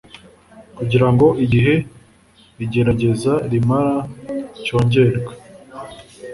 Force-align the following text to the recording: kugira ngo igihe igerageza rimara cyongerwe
kugira 0.77 1.07
ngo 1.13 1.27
igihe 1.45 1.75
igerageza 2.63 3.33
rimara 3.51 3.97
cyongerwe 4.63 5.31